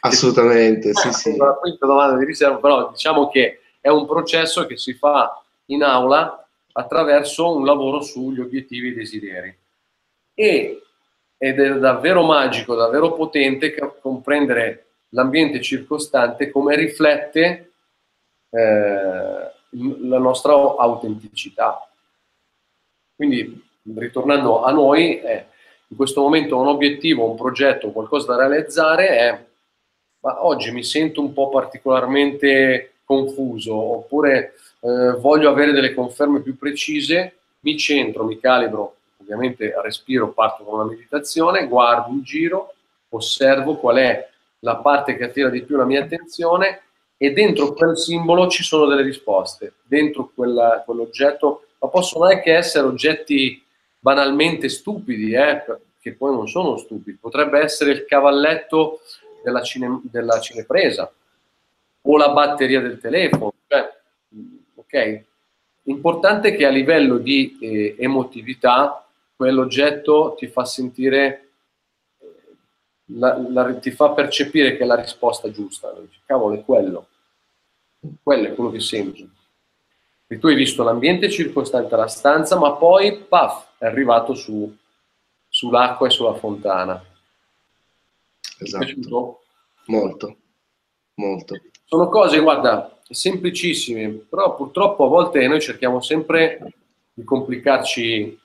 [0.00, 1.36] Assolutamente, sì, sì.
[1.36, 5.82] La quinta domanda di riserva, però diciamo che è un processo che si fa in
[5.82, 9.58] aula attraverso un lavoro sugli obiettivi e desideri.
[10.34, 10.82] E,
[11.36, 17.72] ed è davvero magico, davvero potente comprendere l'ambiente circostante come riflette
[18.50, 21.88] eh, la nostra autenticità.
[23.14, 25.46] Quindi ritornando a noi, è
[25.90, 29.44] in questo momento un obiettivo, un progetto, qualcosa da realizzare è
[30.20, 36.56] ma oggi mi sento un po' particolarmente confuso oppure eh, voglio avere delle conferme più
[36.56, 42.74] precise, mi centro, mi calibro, ovviamente respiro, parto con una meditazione, guardo in giro,
[43.10, 44.28] osservo qual è
[44.60, 46.82] la parte che attira di più la mia attenzione
[47.16, 52.86] e dentro quel simbolo ci sono delle risposte, dentro quella, quell'oggetto, ma possono anche essere
[52.86, 53.62] oggetti
[54.00, 55.62] banalmente stupidi, eh,
[56.00, 57.18] che poi non sono stupidi.
[57.20, 59.00] Potrebbe essere il cavalletto
[59.44, 61.12] della, cine, della cinepresa
[62.02, 63.52] o la batteria del telefono.
[63.66, 63.92] Cioè,
[64.74, 65.24] ok?
[65.84, 71.48] Importante che a livello di eh, emotività quell'oggetto ti fa sentire,
[72.18, 72.26] eh,
[73.16, 75.94] la, la, ti fa percepire che è la risposta giusta.
[76.24, 77.06] Cavolo, è quello.
[78.22, 79.28] Quello è quello che senti.
[80.26, 84.76] E tu hai visto l'ambiente circostante alla stanza, ma poi, paf, è arrivato su,
[85.48, 87.02] sull'acqua e sulla fontana.
[88.58, 89.40] Esatto.
[89.86, 90.36] Molto,
[91.14, 91.58] molto.
[91.86, 96.74] Sono cose, guarda, semplicissime, però purtroppo a volte noi cerchiamo sempre
[97.14, 98.38] di complicarci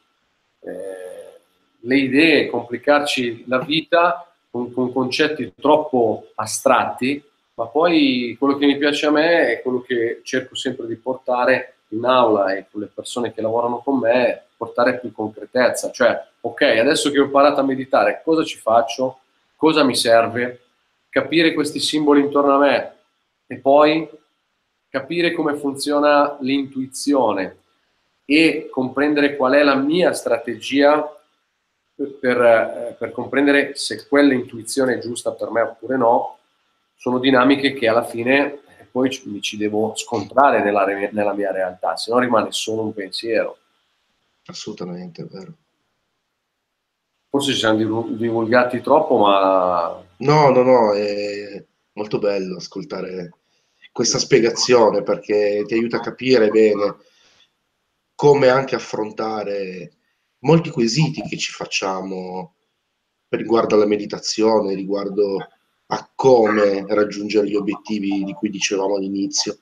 [0.62, 1.40] eh,
[1.82, 7.22] le idee, complicarci la vita con, con concetti troppo astratti,
[7.56, 11.76] ma poi quello che mi piace a me è quello che cerco sempre di portare
[11.90, 16.62] in aula e con le persone che lavorano con me portare più concretezza, cioè ok,
[16.62, 19.20] adesso che ho imparato a meditare, cosa ci faccio?
[19.56, 20.62] Cosa mi serve?
[21.10, 22.96] Capire questi simboli intorno a me
[23.48, 24.10] e poi
[24.90, 27.58] capire come funziona l'intuizione
[28.26, 31.10] e comprendere qual è la mia strategia
[31.96, 36.38] per, eh, per comprendere se quella intuizione è giusta per me oppure no,
[36.96, 38.60] sono dinamiche che alla fine
[38.96, 43.58] poi mi ci devo scontrare nella, nella mia realtà, se no rimane solo un pensiero.
[44.46, 45.58] Assolutamente, è vero.
[47.30, 50.04] Forse ci siamo divulgati troppo, ma...
[50.18, 53.34] No, no, no, è molto bello ascoltare
[53.92, 56.98] questa spiegazione perché ti aiuta a capire bene
[58.14, 59.92] come anche affrontare
[60.40, 62.56] molti quesiti che ci facciamo
[63.30, 65.38] riguardo alla meditazione, riguardo
[65.88, 69.58] a come raggiungere gli obiettivi di cui dicevamo all'inizio.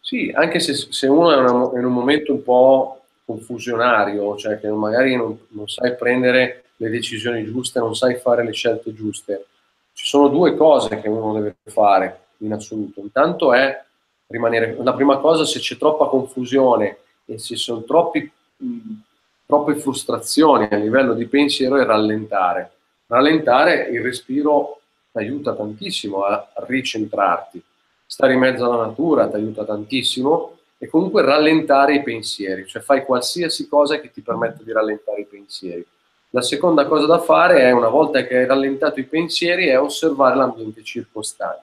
[0.00, 4.68] Sì, anche se, se uno è, una, in un momento un po' confusionario, cioè che
[4.68, 9.46] magari non, non sai prendere le decisioni giuste, non sai fare le scelte giuste,
[9.94, 13.00] ci sono due cose che uno deve fare in assoluto.
[13.00, 13.82] Intanto è
[14.26, 18.30] rimanere, la prima cosa, se c'è troppa confusione e se sono troppi,
[19.46, 22.72] troppe frustrazioni a livello di pensiero, è rallentare.
[23.06, 24.80] Rallentare il respiro
[25.12, 27.62] ti aiuta tantissimo a ricentrarti.
[28.04, 33.06] Stare in mezzo alla natura ti aiuta tantissimo e comunque rallentare i pensieri, cioè fai
[33.06, 35.82] qualsiasi cosa che ti permetta di rallentare i pensieri.
[36.28, 40.36] La seconda cosa da fare è, una volta che hai rallentato i pensieri, è osservare
[40.36, 41.62] l'ambiente circostante.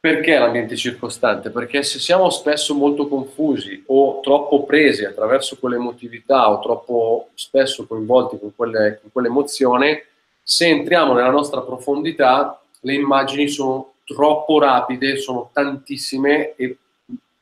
[0.00, 1.50] Perché l'ambiente circostante?
[1.50, 8.38] Perché se siamo spesso molto confusi o troppo presi attraverso quell'emotività o troppo spesso coinvolti
[8.38, 10.06] con, quelle, con quell'emozione,
[10.42, 16.78] se entriamo nella nostra profondità, le immagini sono troppo rapide, sono tantissime e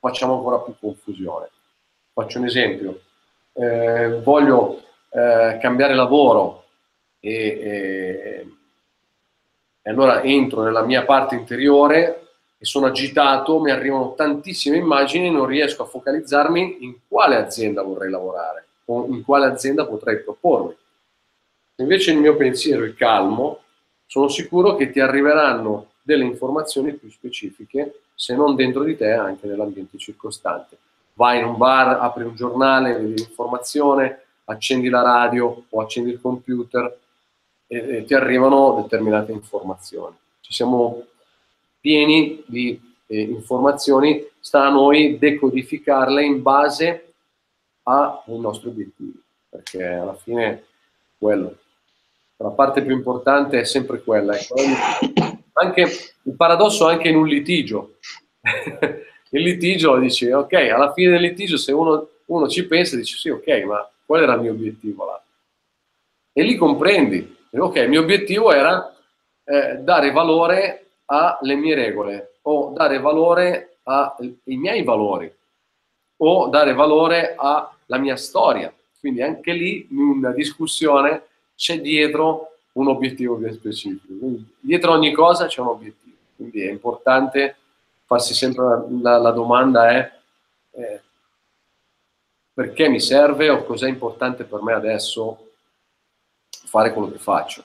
[0.06, 1.48] facciamo ancora più confusione.
[2.12, 3.00] Faccio un esempio.
[3.52, 6.64] Eh, voglio eh, cambiare lavoro
[7.18, 8.46] e, e,
[9.82, 12.28] e allora entro nella mia parte interiore
[12.58, 18.10] e sono agitato, mi arrivano tantissime immagini non riesco a focalizzarmi in quale azienda vorrei
[18.10, 20.74] lavorare o in quale azienda potrei propormi.
[21.74, 23.60] Se invece il mio pensiero è calmo,
[24.06, 29.46] sono sicuro che ti arriveranno delle informazioni più specifiche, se non dentro di te, anche
[29.46, 30.78] nell'ambiente circostante.
[31.12, 36.20] Vai in un bar, apri un giornale, vedi l'informazione, accendi la radio o accendi il
[36.20, 36.98] computer
[37.66, 40.16] e, e ti arrivano determinate informazioni.
[40.40, 41.04] Ci siamo
[41.78, 47.12] pieni di eh, informazioni, sta a noi decodificarle in base
[47.82, 50.64] ai nostri obiettivi, perché alla fine
[51.18, 51.56] quello.
[52.38, 54.36] La parte più importante è sempre quella.
[54.36, 55.34] Ecco.
[55.58, 55.82] Anche,
[56.22, 57.96] il paradosso anche in un litigio.
[59.30, 63.30] il litigio dice, ok, alla fine del litigio se uno, uno ci pensa dice sì,
[63.30, 65.22] ok, ma qual era il mio obiettivo là?
[66.32, 68.94] E lì comprendi, ok, il mio obiettivo era
[69.44, 75.32] eh, dare valore alle mie regole o dare valore ai miei valori
[76.18, 78.72] o dare valore alla mia storia.
[78.98, 81.22] Quindi anche lì in una discussione
[81.54, 84.14] c'è dietro un obiettivo ben specifico.
[84.18, 86.16] Quindi, dietro ogni cosa c'è un obiettivo.
[86.36, 87.56] Quindi è importante
[88.04, 88.64] farsi sempre
[89.02, 90.12] la, la domanda è
[90.72, 91.00] eh,
[92.52, 95.50] perché mi serve o cos'è importante per me adesso
[96.48, 97.64] fare quello che faccio.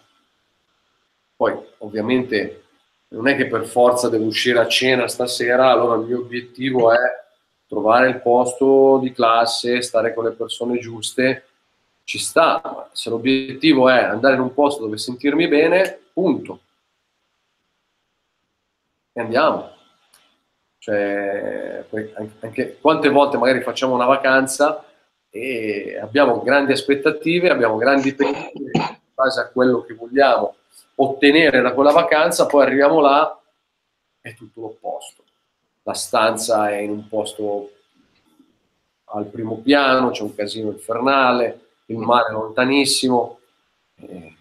[1.36, 2.64] Poi ovviamente
[3.10, 7.00] non è che per forza devo uscire a cena stasera, allora il mio obiettivo è
[7.68, 11.46] trovare il posto di classe, stare con le persone giuste,
[12.12, 16.60] ci sta, se l'obiettivo è andare in un posto dove sentirmi bene, punto.
[19.14, 19.72] E andiamo.
[20.78, 21.86] Cioè,
[22.42, 24.84] anche, quante volte magari facciamo una vacanza
[25.30, 30.56] e abbiamo grandi aspettative, abbiamo grandi pensieri in base a quello che vogliamo
[30.96, 33.40] ottenere da quella vacanza, poi arriviamo là
[34.20, 35.24] è tutto l'opposto.
[35.84, 37.72] La stanza è in un posto
[39.06, 41.61] al primo piano, c'è un casino infernale,
[41.92, 43.40] il mare lontanissimo.
[43.96, 44.36] Eh,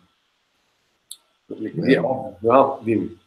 [2.40, 3.18] no, dimmi.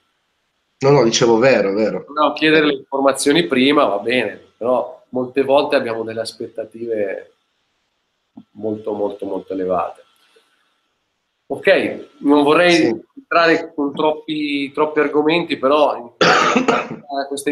[0.80, 2.05] No, no, dicevo vero, vero.
[2.13, 7.34] No, chiedere le informazioni prima va bene, però molte volte abbiamo delle aspettative
[8.51, 10.01] molto, molto, molto elevate.
[11.45, 13.01] Ok, non vorrei sì.
[13.15, 16.09] entrare con troppi, troppi argomenti, però in
[17.28, 17.51] questa,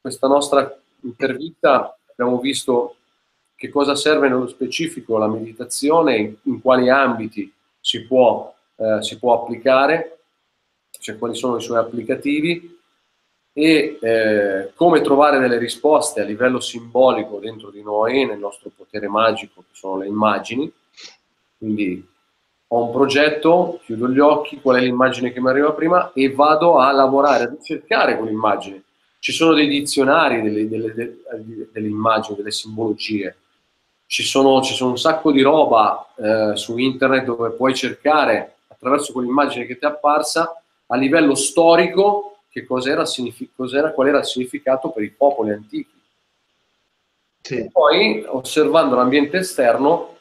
[0.00, 2.96] questa nostra intervista abbiamo visto
[3.64, 7.50] che cosa serve nello specifico la meditazione, in, in quali ambiti
[7.80, 10.18] si può, eh, si può, applicare,
[11.00, 12.78] cioè quali sono i suoi applicativi
[13.54, 19.08] e eh, come trovare delle risposte a livello simbolico dentro di noi, nel nostro potere
[19.08, 20.70] magico, che sono le immagini.
[21.56, 22.06] Quindi
[22.66, 26.76] ho un progetto, chiudo gli occhi, qual è l'immagine che mi arriva prima e vado
[26.76, 28.82] a lavorare, a cercare quell'immagine.
[29.18, 33.38] Ci sono dei dizionari delle, delle, delle, delle immagini, delle simbologie.
[34.14, 39.12] Ci sono, ci sono, un sacco di roba eh, su internet dove puoi cercare attraverso
[39.12, 43.02] quell'immagine che ti è apparsa a livello storico che cos'era,
[43.56, 46.00] cos'era, qual era il significato per i popoli antichi.
[47.40, 47.68] Sì.
[47.72, 50.16] Poi osservando l'ambiente esterno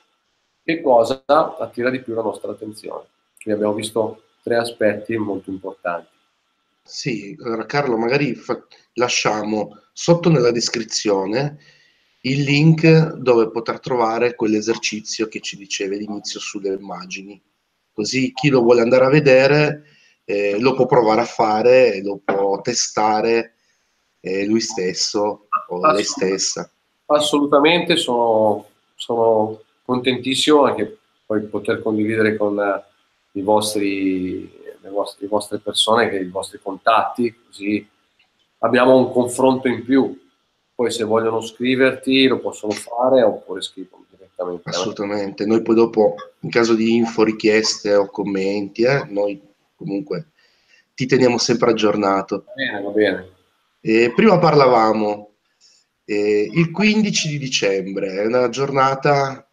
[0.63, 3.05] che cosa attira di più la nostra attenzione.
[3.39, 6.09] Quindi abbiamo visto tre aspetti molto importanti.
[6.81, 8.59] Sì, allora Carlo, magari fa-
[8.93, 11.59] lasciamo sotto nella descrizione
[12.25, 17.41] il link dove poter trovare quell'esercizio che ci dicevi all'inizio sulle immagini.
[17.91, 19.83] Così chi lo vuole andare a vedere
[20.25, 23.55] eh, lo può provare a fare, lo può testare
[24.21, 26.69] eh, lui stesso o lei stessa.
[27.07, 32.83] Assolutamente, sono, sono contentissimo anche poi poter condividere con eh,
[33.33, 34.49] i vostri,
[34.81, 37.85] le, vostre, le vostre persone, i vostri contatti, così
[38.59, 40.21] abbiamo un confronto in più.
[40.75, 44.69] Poi se vogliono scriverti lo possono fare oppure scrivono direttamente.
[44.69, 49.39] Assolutamente, noi poi dopo in caso di info, richieste o commenti, eh, noi
[49.75, 50.29] comunque
[50.95, 52.43] ti teniamo sempre aggiornato.
[52.45, 53.31] Va bene, va bene.
[53.81, 55.29] Eh, prima parlavamo
[56.05, 59.47] eh, il 15 di dicembre, è una giornata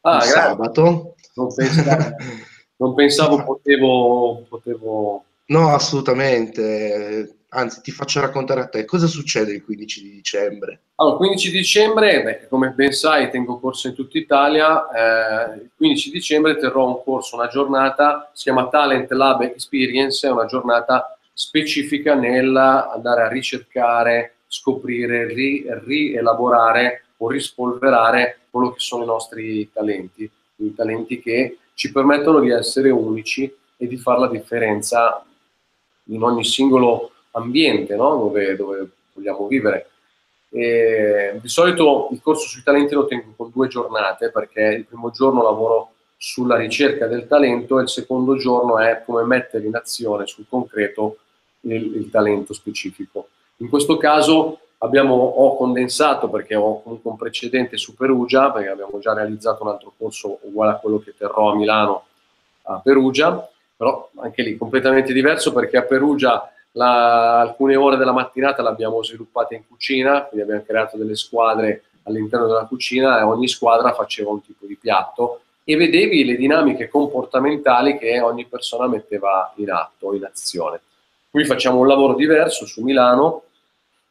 [0.00, 1.14] ah, sabato.
[1.34, 2.16] Non pensavo,
[2.76, 5.24] non pensavo potevo, potevo...
[5.46, 7.39] No, assolutamente.
[7.52, 10.82] Anzi, ti faccio raccontare a te cosa succede il 15 di dicembre.
[10.96, 14.88] Allora, il 15 dicembre, beh, come ben sai, tengo corso in tutta Italia.
[14.88, 20.30] Eh, il 15 dicembre terrò un corso, una giornata, si chiama Talent Lab Experience, è
[20.30, 29.06] una giornata specifica nell'andare a ricercare, scoprire, ri, rielaborare o rispolverare quello che sono i
[29.06, 35.24] nostri talenti, i talenti che ci permettono di essere unici e di fare la differenza
[36.04, 38.16] in ogni singolo ambiente no?
[38.16, 39.88] dove, dove vogliamo vivere.
[40.50, 45.10] E di solito il corso sui talenti lo tengo con due giornate perché il primo
[45.10, 50.26] giorno lavoro sulla ricerca del talento e il secondo giorno è come mettere in azione
[50.26, 51.18] sul concreto
[51.60, 53.28] il, il talento specifico.
[53.58, 58.98] In questo caso abbiamo, ho condensato perché ho comunque un precedente su Perugia, perché abbiamo
[58.98, 62.04] già realizzato un altro corso uguale a quello che terrò a Milano
[62.62, 68.62] a Perugia, però anche lì completamente diverso perché a Perugia la, alcune ore della mattinata
[68.62, 73.92] l'abbiamo sviluppata in cucina, quindi abbiamo creato delle squadre all'interno della cucina e ogni squadra
[73.92, 79.70] faceva un tipo di piatto e vedevi le dinamiche comportamentali che ogni persona metteva in
[79.70, 80.80] atto, in azione.
[81.30, 83.44] Qui facciamo un lavoro diverso su Milano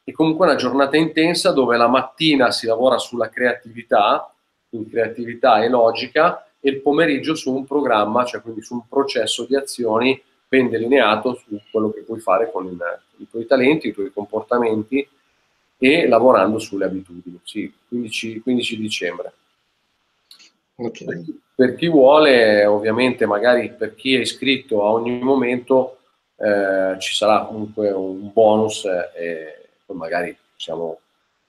[0.04, 4.32] e comunque una giornata intensa dove la mattina si lavora sulla creatività,
[4.70, 9.46] in creatività e logica, e il pomeriggio su un programma, cioè quindi su un processo
[9.46, 12.78] di azioni ben delineato su quello che puoi fare con
[13.18, 15.08] i tuoi talenti, i tuoi comportamenti
[15.78, 17.40] e lavorando sulle abitudini.
[17.44, 19.34] Sì, 15, 15 dicembre.
[20.76, 21.06] Okay.
[21.06, 26.00] Per, chi, per, chi, vuole, ovviamente, magari per chi è iscritto a ogni momento,
[26.38, 31.00] eh, ci sarà comunque un bonus e poi magari possiamo,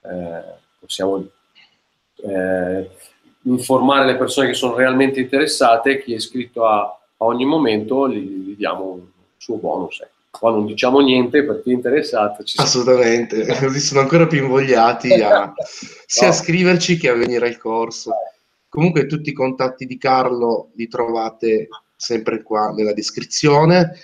[0.02, 0.42] eh,
[0.78, 1.26] possiamo
[2.16, 2.90] eh,
[3.42, 8.18] informare le persone che sono realmente interessate, chi è iscritto a a ogni momento gli,
[8.18, 9.00] gli diamo un
[9.36, 10.00] suo bonus.
[10.00, 10.18] Ecco.
[10.30, 12.44] Qua non diciamo niente per chi è interessato.
[12.56, 15.52] Assolutamente, così sono ancora più invogliati a,
[16.06, 16.32] sia no.
[16.32, 18.12] a scriverci che a venire al corso.
[18.68, 23.98] Comunque tutti i contatti di Carlo li trovate sempre qua nella descrizione,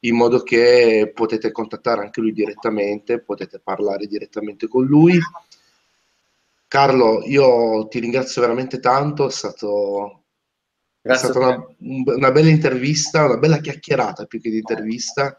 [0.00, 5.18] in modo che potete contattare anche lui direttamente, potete parlare direttamente con lui.
[6.66, 10.24] Carlo, io ti ringrazio veramente tanto, è stato
[11.08, 11.46] Grazie è stata
[11.78, 15.38] una, una, bella intervista, una bella chiacchierata più che di intervista.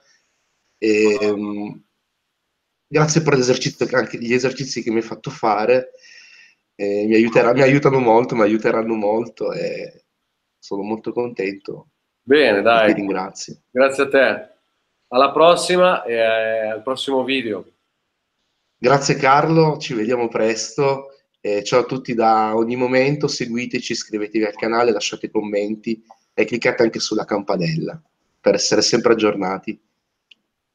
[0.79, 1.79] E, um,
[2.87, 5.91] grazie per l'esercizio, anche gli esercizi che mi hai fatto fare.
[6.73, 10.05] Eh, mi, aiuterà, mi aiutano molto, mi aiuteranno molto e
[10.57, 11.89] sono molto contento.
[12.19, 12.87] Bene, dai.
[12.87, 13.61] Ti ringrazio.
[13.69, 14.49] Grazie a te.
[15.09, 17.73] Alla prossima e eh, al prossimo video.
[18.75, 24.55] Grazie Carlo, ci vediamo presto eh, ciao a tutti da ogni momento, seguiteci, iscrivetevi al
[24.55, 28.01] canale, lasciate commenti e cliccate anche sulla campanella
[28.41, 29.79] per essere sempre aggiornati.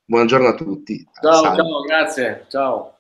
[0.06, 1.06] Buongiorno a tutti.
[1.20, 1.56] Ciao, Salve.
[1.56, 2.44] ciao, grazie.
[2.48, 2.93] Ciao.